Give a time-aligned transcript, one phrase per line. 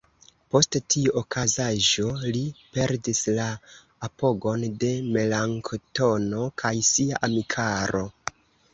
[0.53, 2.05] Post tiu okazaĵo,
[2.37, 2.41] li
[2.79, 3.47] perdis la
[4.09, 8.07] apogon de Melanktono kaj sia amikaro.